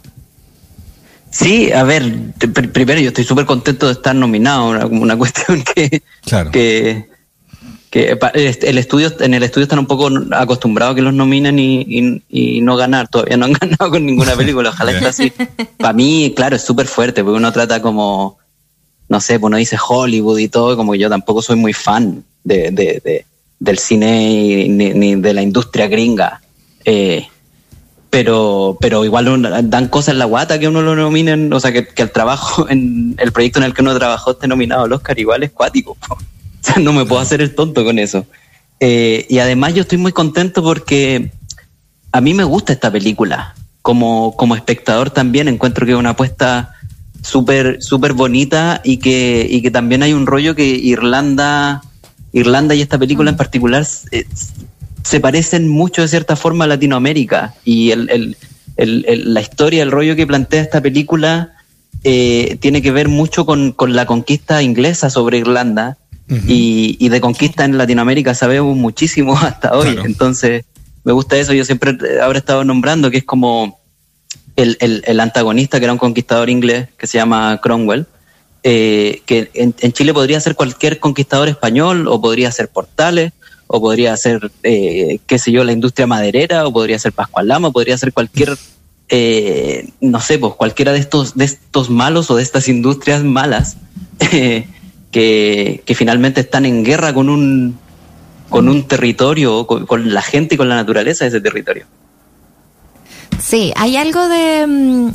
Sí, 1.30 1.72
a 1.72 1.84
ver, 1.84 2.34
primero 2.74 3.00
yo 3.00 3.10
estoy 3.10 3.24
súper 3.24 3.46
contento 3.46 3.86
de 3.86 3.92
estar 3.92 4.16
nominado, 4.16 4.70
una, 4.70 4.86
una 4.88 5.18
cuestión 5.18 5.64
que, 5.64 6.02
que, 6.52 7.06
que, 7.92 8.18
el 8.64 8.78
estudio, 8.80 9.14
en 9.20 9.34
el 9.36 9.44
estudio 9.44 9.64
están 9.64 9.80
un 9.80 9.86
poco 9.86 10.10
acostumbrados 10.32 10.94
a 10.94 10.96
que 10.96 11.02
los 11.04 11.14
nominen 11.14 11.60
y, 11.60 12.24
y, 12.30 12.62
no 12.62 12.78
ganar, 12.78 13.10
todavía 13.10 13.38
no 13.38 13.46
han 13.46 13.54
ganado 13.62 13.92
con 13.92 14.06
ninguna 14.06 14.36
película, 14.36 14.70
ojalá 14.70 14.92
esté 14.94 15.06
así. 15.06 15.34
Para 15.78 15.94
mí, 15.94 16.34
claro, 16.36 16.56
es 16.56 16.64
súper 16.64 16.88
fuerte, 16.88 17.24
porque 17.24 17.38
uno 17.38 17.52
trata 17.52 17.80
como, 17.80 18.40
no 19.08 19.22
sé, 19.22 19.40
pues 19.40 19.50
uno 19.50 19.58
dice 19.58 19.78
Hollywood 19.88 20.40
y 20.40 20.48
todo, 20.48 20.76
como 20.78 20.96
yo 20.96 21.10
tampoco 21.10 21.44
soy 21.44 21.58
muy 21.58 21.74
fan 21.74 22.24
de, 22.44 22.72
de 22.72 23.26
del 23.60 23.78
cine 23.78 24.68
ni, 24.70 25.16
de 25.16 25.34
la 25.34 25.42
industria 25.42 25.88
gringa. 25.88 26.42
Eh, 26.86 27.28
pero, 28.10 28.78
pero 28.82 29.06
igual 29.06 29.70
dan 29.70 29.88
cosas 29.88 30.14
en 30.14 30.20
la 30.20 30.26
guata 30.26 30.58
que 30.58 30.68
uno 30.68 30.82
lo 30.82 30.96
nominen, 30.96 31.54
o 31.54 31.60
sea, 31.60 31.72
que, 31.72 31.88
el 31.96 32.12
trabajo, 32.12 32.68
en 32.70 33.16
el 33.18 33.32
proyecto 33.32 33.60
en 33.60 33.66
el 33.66 33.74
que 33.74 33.82
uno 33.82 33.98
trabajó 33.98 34.32
esté 34.32 34.48
nominado 34.48 34.86
al 34.86 34.94
Oscar, 34.94 35.20
igual 35.20 35.44
es 35.44 35.52
cuático. 35.52 35.98
O 36.62 36.62
sea, 36.62 36.84
no 36.84 36.92
me 36.92 37.06
puedo 37.06 37.22
hacer 37.22 37.40
el 37.40 37.56
tonto 37.56 37.86
con 37.86 37.98
eso. 38.00 38.26
Eh, 38.82 39.26
y 39.30 39.40
además 39.40 39.74
yo 39.76 39.84
estoy 39.84 39.98
muy 39.98 40.12
contento 40.12 40.62
porque 40.62 41.32
a 42.12 42.20
mí 42.20 42.34
me 42.34 42.44
gusta 42.44 42.74
esta 42.74 42.92
película. 42.92 43.56
Como, 43.82 44.36
como 44.36 44.58
espectador 44.58 45.10
también 45.10 45.48
encuentro 45.48 45.86
que 45.86 45.94
es 45.94 45.98
una 45.98 46.10
apuesta 46.10 46.76
súper 47.22 48.14
bonita 48.14 48.82
y 48.84 48.98
que, 48.98 49.48
y 49.50 49.62
que 49.62 49.72
también 49.72 50.04
hay 50.04 50.12
un 50.12 50.26
rollo 50.26 50.54
que 50.54 50.66
Irlanda 50.66 51.82
Irlanda 52.32 52.76
y 52.76 52.82
esta 52.82 52.98
película 52.98 53.30
en 53.30 53.36
mm. 53.36 53.38
particular 53.38 53.86
eh, 54.12 54.26
se 55.04 55.20
parecen 55.20 55.68
mucho 55.68 56.02
de 56.02 56.08
cierta 56.08 56.36
forma 56.36 56.66
a 56.66 56.68
Latinoamérica. 56.68 57.56
Y 57.66 57.92
el, 57.92 58.36
la 58.78 59.42
historia, 59.42 59.84
el 59.84 59.92
rollo 59.92 60.16
que 60.16 60.28
plantea 60.28 60.62
esta 60.62 60.82
película 60.82 61.54
eh, 62.04 62.58
tiene 62.60 62.82
que 62.82 62.92
ver 62.92 63.08
mucho 63.08 63.46
con, 63.46 63.76
la 63.88 64.06
conquista 64.06 64.62
inglesa 64.62 65.10
sobre 65.10 65.40
Irlanda. 65.40 65.98
Y, 66.48 67.10
de 67.10 67.22
conquista 67.22 67.66
en 67.66 67.80
Latinoamérica 67.80 68.36
sabemos 68.36 68.78
muchísimo 68.78 69.36
hasta 69.42 69.76
hoy. 69.76 69.98
Entonces, 70.06 70.64
me 71.04 71.12
gusta 71.12 71.38
eso, 71.38 71.54
yo 71.54 71.66
siempre 71.66 71.98
habré 72.22 72.38
estado 72.38 72.64
nombrando, 72.64 73.10
que 73.10 73.18
es 73.18 73.24
como 73.24 73.80
el, 74.56 75.20
antagonista, 75.20 75.80
que 75.80 75.86
era 75.86 75.94
un 75.94 76.00
conquistador 76.00 76.50
inglés, 76.50 76.90
que 76.98 77.08
se 77.08 77.18
llama 77.18 77.60
Cromwell, 77.64 78.06
eh, 78.64 79.22
que 79.26 79.50
en, 79.54 79.74
Chile 79.94 80.14
podría 80.14 80.40
ser 80.40 80.56
cualquier 80.56 81.00
conquistador 81.00 81.48
español, 81.48 82.08
o 82.08 82.22
podría 82.22 82.52
ser 82.52 82.68
Portales, 82.68 83.34
o 83.68 83.80
podría 83.80 84.16
ser, 84.18 84.52
eh, 84.64 85.20
qué 85.28 85.40
sé 85.40 85.52
yo, 85.52 85.64
la 85.64 85.72
industria 85.72 86.08
maderera, 86.08 86.68
o 86.68 86.74
podría 86.74 87.00
ser 87.00 87.14
Pascual 87.14 87.48
Lama, 87.48 87.72
podría 87.72 87.98
ser 87.98 88.14
cualquier, 88.14 88.58
eh, 89.10 89.90
no 90.02 90.20
sé, 90.20 90.40
pues 90.40 90.54
cualquiera 90.56 90.92
de 90.92 91.00
estos, 91.00 91.36
de 91.36 91.46
estos 91.46 91.90
malos 91.90 92.32
o 92.32 92.36
de 92.36 92.44
estas 92.44 92.68
industrias 92.68 93.24
malas 93.24 93.78
que, 94.20 94.66
que 95.12 95.96
finalmente 95.96 96.42
están 96.42 96.66
en 96.66 96.84
guerra 96.84 97.14
con 97.14 97.30
un, 97.30 97.78
con 98.50 98.68
un 98.68 98.88
territorio, 98.88 99.66
con, 99.66 100.14
la 100.14 100.22
gente 100.22 100.56
y 100.56 100.58
con 100.58 100.70
la 100.70 100.76
naturaleza 100.76 101.24
de 101.24 101.30
ese 101.30 101.42
territorio. 101.42 101.86
Sí, 103.42 103.72
hay 103.76 103.96
algo 103.98 104.28
de, 104.28 104.68
mm, 104.68 105.12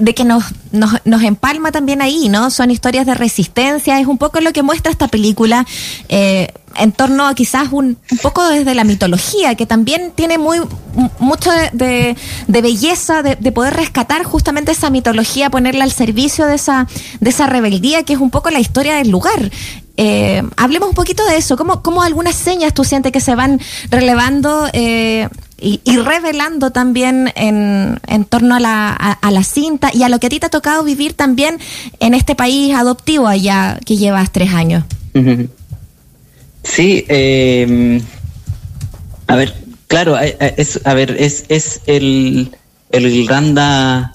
de, 0.00 0.14
que 0.14 0.24
nos, 0.24 0.44
nos, 0.72 0.94
nos, 1.04 1.22
empalma 1.22 1.72
también 1.72 2.00
ahí, 2.00 2.28
¿no? 2.28 2.50
Son 2.50 2.70
historias 2.70 3.06
de 3.06 3.14
resistencia, 3.14 4.00
es 4.00 4.06
un 4.06 4.18
poco 4.18 4.40
lo 4.40 4.52
que 4.52 4.62
muestra 4.62 4.90
esta 4.90 5.08
película 5.08 5.66
eh, 6.08 6.52
en 6.76 6.92
torno 6.92 7.26
a 7.26 7.34
quizás 7.34 7.68
un, 7.72 7.98
un, 8.10 8.18
poco 8.18 8.46
desde 8.48 8.74
la 8.74 8.84
mitología, 8.84 9.54
que 9.54 9.66
también 9.66 10.12
tiene 10.14 10.38
muy 10.38 10.60
mucho 11.18 11.50
de, 11.72 12.16
de 12.46 12.62
belleza, 12.62 13.22
de, 13.22 13.36
de, 13.36 13.52
poder 13.52 13.74
rescatar 13.74 14.24
justamente 14.24 14.72
esa 14.72 14.90
mitología, 14.90 15.50
ponerla 15.50 15.84
al 15.84 15.92
servicio 15.92 16.46
de 16.46 16.54
esa, 16.54 16.86
de 17.20 17.30
esa 17.30 17.46
rebeldía, 17.46 18.02
que 18.04 18.14
es 18.14 18.20
un 18.20 18.30
poco 18.30 18.50
la 18.50 18.60
historia 18.60 18.96
del 18.96 19.10
lugar. 19.10 19.50
Eh, 19.98 20.42
hablemos 20.56 20.90
un 20.90 20.94
poquito 20.94 21.24
de 21.24 21.36
eso, 21.38 21.56
¿Cómo, 21.56 21.82
cómo, 21.82 22.02
algunas 22.02 22.34
señas 22.34 22.74
tú 22.74 22.84
sientes 22.84 23.12
que 23.12 23.20
se 23.20 23.34
van 23.34 23.60
relevando 23.90 24.68
eh, 24.74 25.28
y, 25.58 25.80
revelando 25.96 26.70
también 26.70 27.32
en, 27.34 27.98
en 28.06 28.24
torno 28.26 28.56
a 28.56 28.60
la, 28.60 28.92
a, 28.92 29.30
la, 29.30 29.42
cinta 29.42 29.90
y 29.92 30.02
a 30.02 30.08
lo 30.08 30.18
que 30.18 30.26
a 30.26 30.30
ti 30.30 30.38
te 30.38 30.46
ha 30.46 30.50
tocado 30.50 30.84
vivir 30.84 31.14
también 31.14 31.58
en 31.98 32.12
este 32.12 32.34
país 32.34 32.74
adoptivo 32.74 33.26
allá 33.26 33.80
que 33.86 33.96
llevas 33.96 34.32
tres 34.32 34.52
años. 34.52 34.84
Sí, 36.62 37.06
eh, 37.08 38.02
a 39.26 39.36
ver, 39.36 39.54
claro, 39.86 40.18
es, 40.18 40.80
a 40.84 40.92
ver, 40.92 41.16
es, 41.18 41.46
es 41.48 41.80
el, 41.86 42.50
el 42.90 43.06
Irlanda 43.06 44.12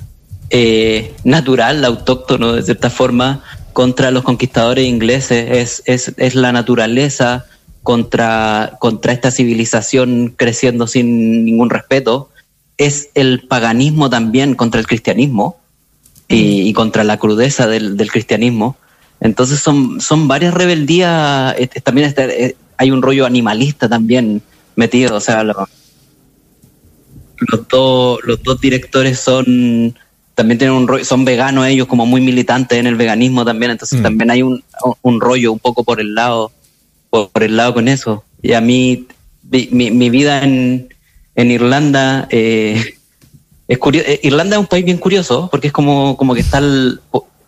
natural, 1.23 1.83
autóctono 1.85 2.53
de 2.53 2.61
cierta 2.61 2.91
forma, 2.91 3.41
contra 3.73 4.11
los 4.11 4.23
conquistadores 4.23 4.85
ingleses, 4.85 5.47
es, 5.49 5.83
es, 5.85 6.13
es 6.17 6.35
la 6.35 6.51
naturaleza 6.51 7.45
contra, 7.83 8.77
contra 8.79 9.13
esta 9.13 9.31
civilización 9.31 10.33
creciendo 10.35 10.87
sin 10.87 11.45
ningún 11.45 11.69
respeto, 11.69 12.29
es 12.77 13.09
el 13.15 13.47
paganismo 13.47 14.09
también 14.09 14.55
contra 14.55 14.79
el 14.79 14.87
cristianismo 14.87 15.57
y, 16.27 16.71
contra 16.73 17.03
la 17.03 17.17
crudeza 17.17 17.67
del, 17.67 17.97
del, 17.97 18.11
cristianismo. 18.11 18.77
Entonces 19.19 19.59
son, 19.59 19.99
son 19.99 20.27
varias 20.27 20.53
rebeldías, 20.53 21.55
también 21.83 22.13
eh, 22.17 22.55
hay 22.77 22.91
un 22.91 23.01
rollo 23.01 23.25
animalista 23.25 23.89
también 23.89 24.41
metido, 24.75 25.15
o 25.15 25.19
sea, 25.19 25.43
los, 25.43 25.57
dos, 27.69 28.19
los 28.23 28.41
dos 28.41 28.59
directores 28.61 29.19
son 29.19 29.95
también 30.33 30.57
tienen 30.57 30.75
un 30.75 30.87
rollo, 30.87 31.03
son 31.05 31.25
veganos 31.25 31.67
ellos, 31.67 31.87
como 31.87 32.05
muy 32.05 32.21
militantes 32.21 32.79
en 32.79 32.87
el 32.87 32.95
veganismo 32.95 33.45
también, 33.45 33.71
entonces 33.71 33.99
mm. 33.99 34.03
también 34.03 34.31
hay 34.31 34.41
un, 34.41 34.63
un, 35.01 35.21
rollo 35.21 35.51
un 35.51 35.59
poco 35.59 35.83
por 35.83 35.99
el 35.99 36.15
lado, 36.15 36.51
por, 37.11 37.43
el 37.43 37.57
lado 37.57 37.75
con 37.75 37.87
eso. 37.87 38.23
Y 38.41 38.53
a 38.53 38.61
mí, 38.61 39.07
mi, 39.51 39.91
mi 39.91 40.09
vida 40.09 40.43
en, 40.43 40.89
en 41.35 41.51
Irlanda, 41.51 42.27
eh, 42.31 42.95
es 43.67 43.77
curioso, 43.77 44.07
eh, 44.09 44.19
Irlanda 44.23 44.55
es 44.55 44.59
un 44.59 44.67
país 44.67 44.83
bien 44.83 44.97
curioso, 44.97 45.47
porque 45.51 45.67
es 45.67 45.73
como, 45.73 46.17
como 46.17 46.33
que 46.33 46.41
está 46.41 46.59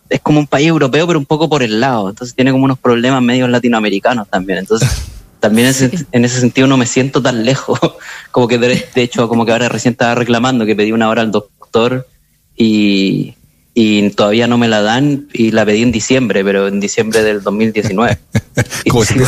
es 0.08 0.20
como 0.20 0.38
un 0.38 0.46
país 0.46 0.68
europeo, 0.68 1.06
pero 1.06 1.18
un 1.18 1.26
poco 1.26 1.48
por 1.48 1.62
el 1.62 1.80
lado, 1.80 2.10
entonces 2.10 2.36
tiene 2.36 2.52
como 2.52 2.64
unos 2.64 2.78
problemas 2.78 3.22
medios 3.22 3.48
latinoamericanos 3.48 4.28
también, 4.28 4.60
entonces 4.60 4.88
también 5.40 5.72
en 6.12 6.24
ese 6.24 6.40
sentido 6.40 6.66
no 6.66 6.76
me 6.76 6.86
siento 6.86 7.20
tan 7.20 7.44
lejos, 7.44 7.78
como 8.30 8.46
que 8.46 8.58
de, 8.58 8.86
de 8.94 9.02
hecho, 9.02 9.28
como 9.28 9.44
que 9.44 9.52
ahora 9.52 9.68
recién 9.68 9.92
estaba 9.92 10.14
reclamando 10.14 10.66
que 10.66 10.76
pedí 10.76 10.92
una 10.92 11.08
hora 11.08 11.22
al 11.22 11.32
doctor 11.32 12.06
y, 12.56 13.34
y 13.74 14.10
todavía 14.10 14.46
no 14.46 14.56
me 14.56 14.68
la 14.68 14.80
dan 14.82 15.26
y 15.32 15.50
la 15.50 15.66
pedí 15.66 15.82
en 15.82 15.90
diciembre, 15.90 16.44
pero 16.44 16.68
en 16.68 16.78
diciembre 16.78 17.22
del 17.24 17.42
2019. 17.42 18.18
como 18.88 19.04
si 19.04 19.18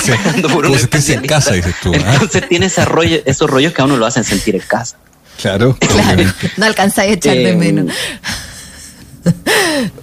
estés 0.75 1.11
en 1.11 1.27
casa, 1.27 1.55
dices 1.55 1.75
tú. 1.83 1.93
¿ah? 1.95 2.13
Entonces 2.15 2.49
tiene 2.49 2.67
ese 2.67 2.85
rollo, 2.85 3.19
esos 3.27 3.51
rollos 3.51 3.73
que 3.73 3.83
a 3.83 3.85
uno 3.85 3.97
lo 3.97 4.07
hacen 4.07 4.23
sentir 4.23 4.55
en 4.55 4.63
casa. 4.63 4.97
Claro. 5.41 5.77
claro. 5.81 6.23
No 6.57 6.65
alcanzáis 6.65 7.11
a 7.11 7.15
echar 7.15 7.37
de 7.37 7.51
eh, 7.51 7.57
menos. 7.57 7.93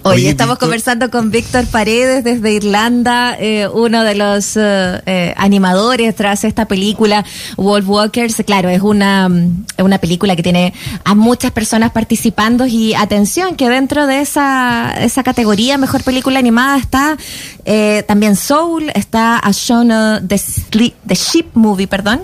Hoy 0.02 0.26
estamos 0.26 0.58
conversando 0.58 1.10
con 1.10 1.30
Víctor 1.30 1.66
Paredes 1.66 2.24
desde 2.24 2.52
Irlanda, 2.52 3.36
eh, 3.38 3.68
uno 3.68 4.04
de 4.04 4.14
los 4.14 4.56
eh, 4.56 5.02
eh, 5.06 5.34
animadores 5.36 6.14
tras 6.14 6.44
esta 6.44 6.66
película 6.66 7.24
Wolf 7.56 7.88
Walkers. 7.88 8.36
Claro, 8.46 8.68
es 8.68 8.82
una, 8.82 9.28
una 9.78 9.98
película 9.98 10.36
que 10.36 10.42
tiene 10.42 10.74
a 11.04 11.14
muchas 11.14 11.52
personas 11.52 11.92
participando 11.92 12.66
y 12.66 12.94
atención 12.94 13.56
que 13.56 13.68
dentro 13.68 14.06
de 14.06 14.20
esa, 14.20 14.94
esa 15.00 15.22
categoría 15.22 15.78
mejor 15.78 16.02
película 16.02 16.38
animada 16.38 16.78
está 16.78 17.16
también 18.06 18.36
Soul, 18.36 18.90
está 18.94 19.38
A 19.38 19.52
the, 19.52 20.40
the 21.06 21.14
Ship 21.14 21.46
Movie, 21.54 21.86
perdón, 21.86 22.20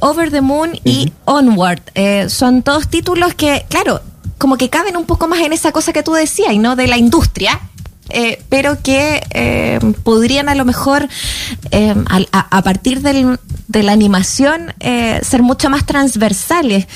Over 0.00 0.30
the 0.30 0.42
Moon 0.42 0.78
y 0.84 1.12
Onward. 1.24 1.80
son 2.28 2.62
todos 2.62 2.88
títulos 2.88 3.34
que, 3.34 3.64
claro, 3.68 4.02
como 4.38 4.56
que 4.56 4.70
caben 4.70 4.96
un 4.96 5.04
poco 5.04 5.28
más 5.28 5.40
en 5.40 5.52
esa 5.52 5.72
cosa 5.72 5.92
que 5.92 6.02
tú 6.02 6.12
decías, 6.12 6.56
no 6.56 6.76
de 6.76 6.86
la 6.86 6.96
industria, 6.96 7.60
eh, 8.10 8.42
pero 8.48 8.82
que 8.82 9.22
eh, 9.30 9.78
podrían 10.02 10.48
a 10.48 10.54
lo 10.54 10.64
mejor, 10.64 11.08
eh, 11.70 11.94
a, 12.32 12.62
partir 12.62 13.02
del, 13.02 13.38
de 13.66 13.82
la 13.82 13.92
animación, 13.92 14.72
ser 14.80 15.42
mucho 15.42 15.68
más 15.70 15.84
transversales. 15.84 16.86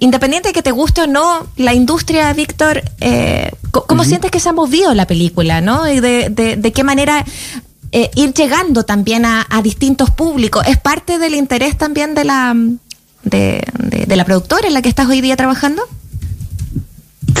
independiente 0.00 0.48
de 0.48 0.52
que 0.52 0.62
te 0.62 0.72
guste 0.72 1.02
o 1.02 1.06
no 1.06 1.46
la 1.56 1.74
industria, 1.74 2.32
Víctor, 2.32 2.82
¿cómo 3.70 4.04
sientes 4.04 4.30
que 4.30 4.40
se 4.40 4.48
ha 4.48 4.52
movido 4.52 4.94
la 4.94 5.06
película? 5.06 5.60
¿no? 5.60 5.88
Y 5.88 6.00
de, 6.00 6.28
de, 6.30 6.72
qué 6.72 6.82
manera 6.82 7.24
ir 7.92 8.34
llegando 8.34 8.82
también 8.82 9.24
a, 9.24 9.46
distintos 9.62 10.10
públicos. 10.10 10.66
¿Es 10.66 10.78
parte 10.78 11.18
del 11.18 11.34
interés 11.34 11.78
también 11.78 12.14
de 12.14 12.24
la, 12.24 12.54
de, 13.22 13.62
de 14.06 14.16
la 14.16 14.24
productora 14.24 14.66
en 14.66 14.74
la 14.74 14.82
que 14.82 14.88
estás 14.88 15.06
hoy 15.08 15.20
día 15.20 15.36
trabajando? 15.36 15.82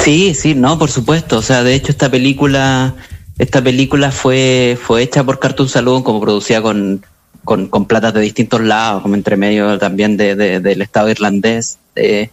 Sí, 0.02 0.34
sí, 0.34 0.54
no, 0.54 0.78
por 0.78 0.90
supuesto. 0.90 1.38
O 1.38 1.42
sea, 1.42 1.62
de 1.62 1.74
hecho 1.74 1.90
esta 1.90 2.10
película, 2.10 2.94
esta 3.38 3.62
película 3.62 4.10
fue, 4.10 4.78
fue 4.80 5.02
hecha 5.02 5.24
por 5.24 5.38
Cartoon 5.38 5.68
Saloon, 5.68 6.02
como 6.02 6.20
producida 6.20 6.62
con, 6.62 7.04
con, 7.44 7.68
con 7.68 7.86
platas 7.86 8.14
de 8.14 8.20
distintos 8.20 8.60
lados, 8.60 9.02
como 9.02 9.14
entre 9.14 9.36
medio 9.36 9.78
también 9.78 10.16
de, 10.16 10.34
del 10.36 10.82
Estado 10.82 11.10
irlandés. 11.10 11.78
Eh, 11.96 12.30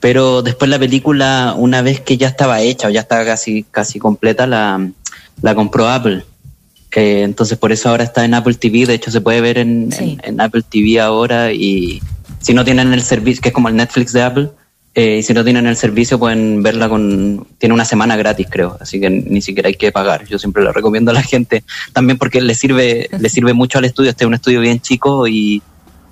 pero 0.00 0.42
después 0.42 0.70
la 0.70 0.78
película, 0.78 1.54
una 1.56 1.82
vez 1.82 2.00
que 2.00 2.16
ya 2.16 2.28
estaba 2.28 2.60
hecha 2.60 2.88
o 2.88 2.90
ya 2.90 3.00
estaba 3.00 3.24
casi, 3.24 3.64
casi 3.64 3.98
completa, 3.98 4.46
la, 4.46 4.88
la 5.42 5.54
compró 5.54 5.88
Apple. 5.88 6.24
Eh, 6.98 7.22
entonces 7.22 7.56
por 7.56 7.70
eso 7.70 7.88
ahora 7.90 8.02
está 8.02 8.24
en 8.24 8.34
Apple 8.34 8.54
TV, 8.54 8.84
de 8.84 8.94
hecho 8.94 9.12
se 9.12 9.20
puede 9.20 9.40
ver 9.40 9.58
en, 9.58 9.90
en 10.00 10.40
Apple 10.40 10.62
TV 10.68 11.00
ahora 11.00 11.52
y 11.52 12.02
si 12.40 12.54
no 12.54 12.64
tienen 12.64 12.92
el 12.92 13.02
servicio, 13.02 13.40
que 13.40 13.50
es 13.50 13.54
como 13.54 13.68
el 13.68 13.76
Netflix 13.76 14.12
de 14.12 14.22
Apple, 14.22 14.50
eh, 14.98 15.18
y 15.18 15.22
si 15.22 15.32
no 15.32 15.44
tienen 15.44 15.64
el 15.68 15.76
servicio 15.76 16.18
pueden 16.18 16.60
verla 16.60 16.88
con... 16.88 17.46
Tiene 17.58 17.72
una 17.72 17.84
semana 17.84 18.16
gratis, 18.16 18.48
creo, 18.50 18.76
así 18.80 18.98
que 18.98 19.08
ni 19.08 19.40
siquiera 19.40 19.68
hay 19.68 19.76
que 19.76 19.92
pagar. 19.92 20.26
Yo 20.26 20.40
siempre 20.40 20.64
lo 20.64 20.72
recomiendo 20.72 21.12
a 21.12 21.14
la 21.14 21.22
gente, 21.22 21.62
también 21.92 22.18
porque 22.18 22.40
le 22.40 22.52
sirve, 22.56 23.08
le 23.16 23.28
sirve 23.28 23.52
mucho 23.54 23.78
al 23.78 23.84
estudio. 23.84 24.10
Este 24.10 24.24
es 24.24 24.26
un 24.26 24.34
estudio 24.34 24.60
bien 24.60 24.80
chico 24.80 25.28
y, 25.28 25.62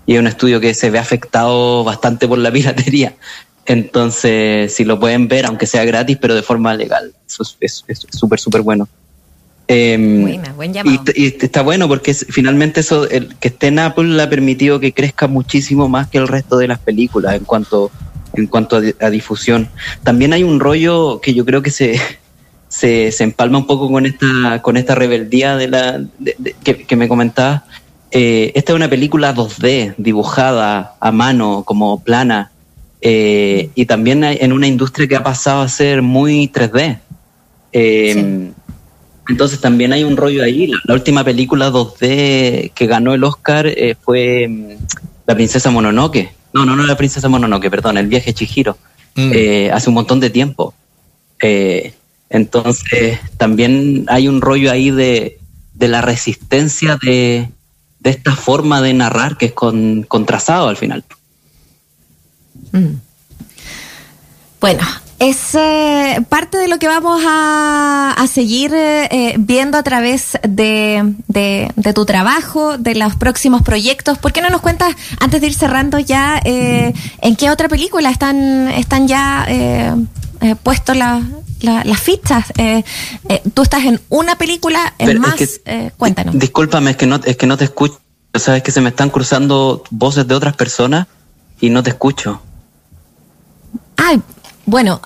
y 0.06 0.14
es 0.14 0.20
un 0.20 0.28
estudio 0.28 0.60
que 0.60 0.72
se 0.72 0.90
ve 0.90 1.00
afectado 1.00 1.82
bastante 1.82 2.28
por 2.28 2.38
la 2.38 2.52
piratería. 2.52 3.16
Entonces, 3.64 4.72
si 4.72 4.84
lo 4.84 5.00
pueden 5.00 5.26
ver, 5.26 5.46
aunque 5.46 5.66
sea 5.66 5.84
gratis, 5.84 6.18
pero 6.20 6.36
de 6.36 6.42
forma 6.42 6.72
legal, 6.72 7.12
eso 7.26 7.42
es 7.58 7.84
súper, 8.12 8.38
súper 8.38 8.62
bueno. 8.62 8.86
Eh, 9.66 10.38
buen 10.54 10.72
llamado. 10.72 11.02
Y, 11.12 11.34
está 11.40 11.62
bueno 11.62 11.88
porque 11.88 12.14
finalmente 12.14 12.78
eso, 12.82 13.10
el 13.10 13.34
que 13.34 13.48
esté 13.48 13.66
en 13.66 13.80
Apple 13.80 14.22
ha 14.22 14.30
permitido 14.30 14.78
que 14.78 14.92
crezca 14.92 15.26
muchísimo 15.26 15.88
más 15.88 16.06
que 16.06 16.18
el 16.18 16.28
resto 16.28 16.56
de 16.56 16.68
las 16.68 16.78
películas 16.78 17.34
en 17.34 17.42
cuanto 17.42 17.90
en 18.36 18.46
cuanto 18.46 18.80
a, 19.00 19.10
difusión. 19.10 19.68
También 20.02 20.32
hay 20.32 20.42
un 20.42 20.60
rollo 20.60 21.20
que 21.20 21.34
yo 21.34 21.44
creo 21.44 21.62
que 21.62 21.70
se, 21.70 22.00
se, 22.68 23.12
se 23.12 23.24
empalma 23.24 23.58
un 23.58 23.66
poco 23.66 23.90
con 23.90 24.06
esta, 24.06 24.62
con 24.62 24.76
esta 24.76 24.94
rebeldía 24.94 25.56
de 25.56 25.68
la, 25.68 26.04
que, 26.62 26.96
me 26.96 27.08
comentaba. 27.08 27.64
Eh, 28.10 28.52
esta 28.54 28.72
es 28.72 28.76
una 28.76 28.88
película 28.88 29.34
2D, 29.34 29.94
dibujada 29.98 30.94
a 31.00 31.12
mano, 31.12 31.64
como 31.66 32.02
plana, 32.02 32.52
eh, 33.00 33.70
y 33.74 33.86
también 33.86 34.24
en 34.24 34.52
una 34.52 34.66
industria 34.66 35.06
que 35.08 35.16
ha 35.16 35.22
pasado 35.22 35.62
a 35.62 35.68
ser 35.68 36.02
muy 36.02 36.48
3D. 36.48 36.98
Eh, 37.72 38.50
entonces 39.28 39.60
también 39.60 39.92
hay 39.92 40.04
un 40.04 40.16
rollo 40.16 40.42
ahí. 40.42 40.70
La, 40.84 40.94
última 40.94 41.24
película 41.24 41.70
2D 41.70 42.72
que 42.72 42.86
ganó 42.86 43.12
el 43.12 43.24
Oscar 43.24 43.68
fue 44.00 44.46
mm, 44.48 44.68
La 45.26 45.34
princesa 45.34 45.70
Mononoke, 45.70 46.35
no, 46.56 46.64
no, 46.64 46.74
no 46.74 46.86
la 46.86 46.96
princesa 46.96 47.28
Mononoke, 47.28 47.70
perdón, 47.70 47.98
el 47.98 48.06
viaje 48.06 48.32
Chihiro, 48.32 48.78
mm. 49.14 49.30
eh, 49.34 49.70
hace 49.70 49.90
un 49.90 49.94
montón 49.94 50.20
de 50.20 50.30
tiempo. 50.30 50.72
Eh, 51.40 51.92
entonces, 52.30 53.18
también 53.36 54.06
hay 54.08 54.26
un 54.26 54.40
rollo 54.40 54.72
ahí 54.72 54.90
de, 54.90 55.38
de 55.74 55.88
la 55.88 56.00
resistencia 56.00 56.98
de, 57.02 57.50
de, 58.00 58.10
esta 58.10 58.34
forma 58.34 58.80
de 58.80 58.94
narrar 58.94 59.36
que 59.36 59.46
es 59.46 59.52
con, 59.52 60.06
trazado 60.26 60.68
al 60.68 60.78
final. 60.78 61.04
Mm. 62.72 62.94
Bueno, 64.60 64.82
es 65.18 65.54
eh, 65.54 66.24
parte 66.28 66.58
de 66.58 66.68
lo 66.68 66.78
que 66.78 66.88
vamos 66.88 67.22
a, 67.26 68.14
a 68.16 68.26
seguir 68.26 68.74
eh, 68.74 69.08
eh, 69.10 69.34
viendo 69.38 69.78
a 69.78 69.82
través 69.82 70.38
de, 70.46 71.14
de, 71.28 71.92
tu 71.94 72.04
trabajo, 72.04 72.76
de 72.76 72.94
los 72.94 73.16
próximos 73.16 73.62
proyectos. 73.62 74.18
¿Por 74.18 74.32
qué 74.32 74.42
no 74.42 74.50
nos 74.50 74.60
cuentas, 74.60 74.94
antes 75.20 75.40
de 75.40 75.46
ir 75.46 75.54
cerrando 75.54 75.98
ya, 75.98 76.40
en 76.44 77.36
qué 77.36 77.50
otra 77.50 77.68
película 77.68 78.10
están, 78.10 78.68
están 78.68 79.08
ya 79.08 79.96
puestos 80.62 80.96
las 80.96 82.00
fichas? 82.00 82.52
tú 83.54 83.62
estás 83.62 83.84
en 83.84 84.00
una 84.10 84.36
película, 84.36 84.94
en 84.98 85.18
más, 85.18 85.60
cuéntanos. 85.96 86.38
Discúlpame, 86.38 86.90
es 86.90 86.96
que, 86.96 87.06
no, 87.06 87.20
es 87.24 87.36
que 87.36 87.46
no 87.46 87.56
te 87.56 87.64
escucho. 87.64 88.00
Sabes 88.34 88.62
que 88.62 88.70
se 88.70 88.82
me 88.82 88.90
están 88.90 89.08
cruzando 89.08 89.82
voces 89.90 90.28
de 90.28 90.34
otras 90.34 90.54
personas 90.54 91.06
y 91.58 91.70
no 91.70 91.82
te 91.82 91.90
escucho. 91.90 92.42
Ay, 93.96 94.20
bueno, 94.66 95.00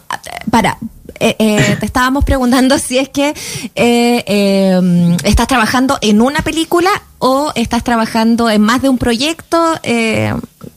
para, 0.50 0.78
eh, 1.20 1.36
eh, 1.38 1.76
te 1.78 1.84
estábamos 1.84 2.24
preguntando 2.24 2.78
si 2.78 2.96
es 2.96 3.10
que 3.10 3.34
eh, 3.74 4.24
em, 4.26 5.16
estás 5.22 5.46
trabajando 5.46 5.98
en 6.00 6.22
una 6.22 6.40
película 6.40 6.90
o 7.18 7.52
estás 7.54 7.84
trabajando 7.84 8.48
en 8.48 8.62
más 8.62 8.80
de 8.80 8.88
un 8.88 8.96
proyecto. 8.96 9.78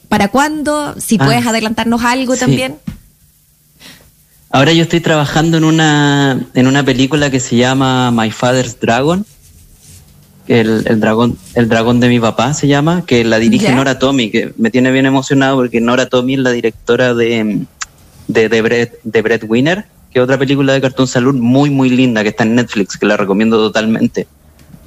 ¿Para 0.09 0.27
cuándo? 0.27 0.95
Si 0.99 1.17
ah, 1.19 1.25
puedes 1.25 1.47
adelantarnos 1.47 2.03
algo 2.03 2.35
también. 2.35 2.75
Ahora 4.51 4.73
yo 4.73 4.83
estoy 4.83 4.99
trabajando 4.99 5.57
en 5.57 5.63
una, 5.63 6.45
en 6.53 6.67
una 6.67 6.83
película 6.83 7.31
que 7.31 7.39
se 7.39 7.55
llama 7.55 8.11
My 8.11 8.29
Father's 8.29 8.79
Dragon. 8.79 9.25
El, 10.45 10.83
el, 10.85 10.99
dragón, 10.99 11.37
el 11.55 11.69
dragón 11.69 12.01
de 12.01 12.09
mi 12.09 12.19
papá 12.19 12.53
se 12.53 12.67
llama, 12.67 13.05
que 13.05 13.23
la 13.23 13.39
dirige 13.39 13.73
Nora 13.73 13.97
Tommy, 13.97 14.29
que 14.29 14.53
me 14.57 14.69
tiene 14.69 14.91
bien 14.91 15.05
emocionado 15.05 15.55
porque 15.55 15.79
Nora 15.79 16.07
Tommy 16.07 16.33
es 16.33 16.39
la 16.41 16.51
directora 16.51 17.13
de 17.13 17.65
de 18.27 18.49
The, 18.49 18.61
Bread, 18.61 18.89
The 19.09 19.21
Breadwinner, 19.21 19.85
que 20.11 20.19
es 20.19 20.23
otra 20.23 20.37
película 20.37 20.73
de 20.73 20.81
Cartoon 20.81 21.07
Salud 21.07 21.35
muy, 21.35 21.69
muy 21.69 21.89
linda 21.89 22.23
que 22.23 22.29
está 22.29 22.43
en 22.43 22.55
Netflix, 22.55 22.97
que 22.97 23.05
la 23.05 23.17
recomiendo 23.17 23.57
totalmente. 23.57 24.27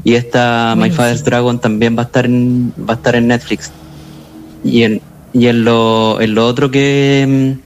Y 0.05 0.15
esta 0.15 0.75
My 0.77 0.91
Father's 0.91 1.25
Dragon 1.25 1.59
también 1.59 1.97
va 1.97 2.03
a 2.03 2.05
estar 2.07 2.27
en, 2.27 2.73
va 2.89 2.95
a 2.95 2.97
estar 2.97 3.17
en 3.17 3.27
Netflix. 3.27 3.73
Y 4.63 4.83
en, 4.85 5.01
y 5.33 5.49
en, 5.49 5.65
lo, 5.65 6.21
en 6.21 6.35
lo 6.35 6.47
otro 6.47 6.71
que, 6.71 7.57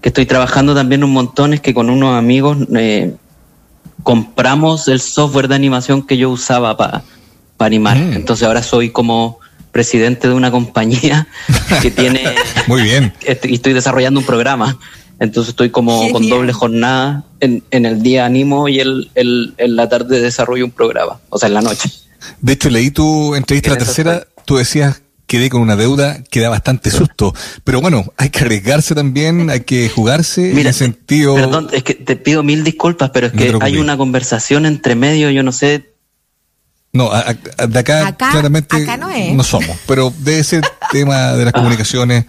que 0.00 0.08
estoy 0.08 0.26
trabajando 0.26 0.74
también 0.74 1.04
un 1.04 1.12
montón 1.12 1.52
es 1.52 1.60
que 1.60 1.74
con 1.74 1.90
unos 1.90 2.16
amigos 2.16 2.58
eh, 2.74 3.14
compramos 4.02 4.88
el 4.88 5.00
software 5.00 5.48
de 5.48 5.54
animación 5.56 6.06
que 6.06 6.16
yo 6.16 6.30
usaba 6.30 6.76
para 6.76 7.02
animar. 7.58 7.98
Mm. 7.98 8.14
Entonces 8.14 8.46
ahora 8.46 8.62
soy 8.62 8.90
como 8.90 9.38
presidente 9.72 10.28
de 10.28 10.34
una 10.34 10.50
compañía 10.50 11.28
que 11.82 11.90
tiene... 11.90 12.34
Muy 12.66 12.82
bien. 12.82 13.12
y 13.44 13.54
estoy 13.54 13.72
desarrollando 13.72 14.20
un 14.20 14.26
programa. 14.26 14.78
Entonces 15.20 15.50
estoy 15.50 15.70
como 15.70 16.10
con 16.10 16.28
doble 16.28 16.52
jornada. 16.52 17.24
En, 17.40 17.62
en, 17.70 17.86
el 17.86 18.02
día 18.02 18.26
animo 18.26 18.68
y 18.68 18.80
el, 18.80 19.10
el, 19.14 19.54
en 19.56 19.76
la 19.76 19.88
tarde 19.88 20.20
desarrollo 20.20 20.64
un 20.64 20.72
programa, 20.72 21.20
o 21.30 21.38
sea, 21.38 21.46
en 21.46 21.54
la 21.54 21.62
noche. 21.62 21.90
De 22.40 22.52
hecho, 22.52 22.68
leí 22.68 22.90
tu 22.90 23.34
entrevista, 23.34 23.70
la 23.70 23.78
tercera, 23.78 24.26
tú 24.44 24.56
decías 24.56 25.00
quedé 25.30 25.48
con 25.48 25.62
una 25.62 25.76
deuda 25.76 26.24
que 26.24 26.40
da 26.40 26.48
bastante 26.48 26.90
susto. 26.90 27.32
Pero 27.62 27.80
bueno, 27.80 28.12
hay 28.16 28.30
que 28.30 28.40
arriesgarse 28.40 28.96
también, 28.96 29.48
hay 29.48 29.60
que 29.60 29.88
jugarse 29.88 30.50
Mira, 30.52 30.70
en 30.70 30.74
sentido. 30.74 31.36
Perdón, 31.36 31.68
es 31.70 31.84
que 31.84 31.94
te 31.94 32.16
pido 32.16 32.42
mil 32.42 32.64
disculpas, 32.64 33.10
pero 33.10 33.28
es 33.28 33.32
que 33.32 33.56
hay 33.60 33.78
una 33.78 33.96
conversación 33.96 34.66
entre 34.66 34.96
medio, 34.96 35.30
yo 35.30 35.44
no 35.44 35.52
sé. 35.52 35.94
No, 36.92 37.12
de 37.68 37.78
acá, 37.78 38.16
claramente 38.16 38.84
no, 39.32 39.44
somos, 39.44 39.76
pero 39.86 40.12
de 40.18 40.40
ese 40.40 40.60
tema 40.90 41.34
de 41.34 41.44
las 41.44 41.54
comunicaciones 41.54 42.24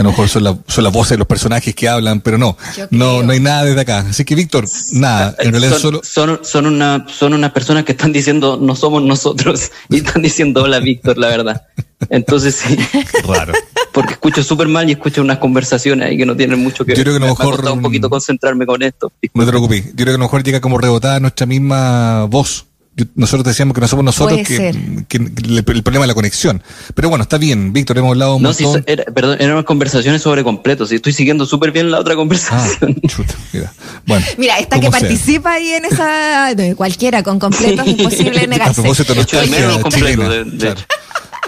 a 0.00 0.04
lo 0.04 0.10
mejor 0.10 0.28
son, 0.28 0.62
son 0.66 0.84
las 0.84 0.92
voces 0.92 1.10
de 1.10 1.18
los 1.18 1.26
personajes 1.26 1.74
que 1.74 1.88
hablan, 1.88 2.20
pero 2.20 2.38
no, 2.38 2.56
no, 2.90 3.22
no 3.22 3.32
hay 3.32 3.40
nada 3.40 3.64
desde 3.64 3.80
acá. 3.80 4.00
Así 4.08 4.24
que, 4.24 4.34
Víctor, 4.34 4.66
nada, 4.92 5.34
en 5.38 5.50
realidad 5.50 5.72
son, 5.72 5.80
solo... 5.80 6.00
Son, 6.04 6.40
son, 6.42 6.66
una, 6.66 7.06
son 7.08 7.34
unas 7.34 7.52
personas 7.52 7.84
que 7.84 7.92
están 7.92 8.12
diciendo 8.12 8.58
no 8.60 8.76
somos 8.76 9.02
nosotros 9.02 9.70
y 9.88 9.96
están 9.96 10.22
diciendo 10.22 10.62
hola, 10.62 10.78
Víctor, 10.78 11.18
la 11.18 11.28
verdad. 11.28 11.62
Entonces, 12.10 12.54
sí. 12.54 12.78
Raro. 13.26 13.52
Porque 13.92 14.12
escucho 14.12 14.42
súper 14.42 14.68
mal 14.68 14.88
y 14.88 14.92
escucho 14.92 15.20
unas 15.20 15.38
conversaciones 15.38 16.08
ahí 16.08 16.16
que 16.16 16.26
no 16.26 16.36
tienen 16.36 16.60
mucho 16.62 16.84
que 16.84 16.92
ver. 16.92 16.98
Yo 16.98 17.02
creo 17.02 17.18
que 17.18 17.24
a 17.24 17.28
lo 17.28 17.34
mejor. 17.34 17.64
Me 17.64 17.70
un 17.70 17.82
poquito 17.82 18.08
concentrarme 18.08 18.66
con 18.66 18.82
esto. 18.82 19.12
No 19.34 19.44
te 19.44 19.50
preocupes. 19.50 19.86
Yo 19.86 19.94
creo 19.94 20.06
que 20.06 20.10
a 20.10 20.18
lo 20.18 20.24
mejor 20.24 20.44
llega 20.44 20.60
como 20.60 20.78
rebotada 20.78 21.18
nuestra 21.18 21.46
misma 21.46 22.24
voz 22.26 22.66
nosotros 23.14 23.44
decíamos 23.44 23.74
que 23.74 23.80
no 23.80 23.88
somos 23.88 24.04
nosotros, 24.04 24.40
que, 24.46 24.68
el, 24.68 25.64
problema 25.64 26.04
es 26.04 26.08
la 26.08 26.14
conexión. 26.14 26.62
Pero 26.94 27.08
bueno, 27.08 27.22
está 27.22 27.38
bien, 27.38 27.72
Víctor, 27.72 27.98
hemos 27.98 28.10
hablado 28.10 28.36
un 28.36 28.42
no, 28.42 28.50
montón. 28.50 28.84
era, 28.86 29.04
perdón, 29.04 29.36
eran 29.40 29.52
unas 29.52 29.64
conversaciones 29.64 30.22
sobre 30.22 30.44
completos, 30.44 30.92
y 30.92 30.96
estoy 30.96 31.12
siguiendo 31.12 31.46
súper 31.46 31.72
bien 31.72 31.90
la 31.90 31.98
otra 32.00 32.16
conversación. 32.16 33.00
Ah, 33.18 33.34
mira. 33.52 33.72
Bueno, 34.06 34.26
mira, 34.36 34.58
esta 34.58 34.80
que 34.80 34.90
participa 34.90 35.54
ahí 35.54 35.70
en 35.70 35.84
esa, 35.84 36.54
cualquiera 36.76 37.22
con 37.22 37.38
completos, 37.38 37.86
es 37.86 37.92
imposible 37.98 38.46
negarse. 38.46 38.80
A 38.80 38.82
propósito, 38.82 39.14
de 39.14 40.74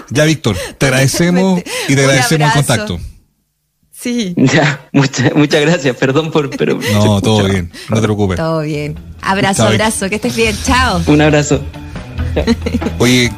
Ya, 0.09 0.25
Víctor, 0.25 0.57
te 0.77 0.85
agradecemos 0.85 1.61
y 1.89 1.95
te 1.95 2.01
agradecemos 2.01 2.47
el 2.49 2.53
contacto. 2.53 2.99
Sí. 4.01 4.33
Ya, 4.35 4.89
muchas 4.91 5.35
muchas 5.35 5.61
gracias. 5.61 5.95
Perdón 5.95 6.31
por. 6.31 6.49
Pero 6.49 6.79
no, 6.91 7.21
todo 7.21 7.43
bien. 7.43 7.71
No 7.87 7.97
te 7.97 8.01
preocupes. 8.01 8.37
Todo 8.37 8.61
bien. 8.61 8.95
Abrazo, 9.21 9.63
abrazo. 9.63 10.09
Que 10.09 10.15
estés 10.15 10.35
bien. 10.35 10.55
Chao. 10.65 11.01
Un 11.07 11.21
abrazo. 11.21 11.63
Oye, 12.99 13.31